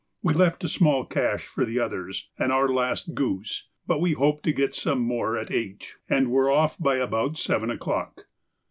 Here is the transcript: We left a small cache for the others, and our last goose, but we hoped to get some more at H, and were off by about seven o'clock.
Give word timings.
We 0.23 0.33
left 0.33 0.63
a 0.63 0.67
small 0.67 1.05
cache 1.05 1.45
for 1.45 1.63
the 1.63 1.79
others, 1.79 2.27
and 2.39 2.51
our 2.51 2.67
last 2.67 3.13
goose, 3.13 3.67
but 3.85 4.01
we 4.01 4.13
hoped 4.13 4.41
to 4.45 4.51
get 4.51 4.73
some 4.73 4.97
more 5.01 5.37
at 5.37 5.51
H, 5.51 5.97
and 6.09 6.31
were 6.31 6.49
off 6.49 6.75
by 6.79 6.95
about 6.97 7.37
seven 7.37 7.69
o'clock. 7.69 8.25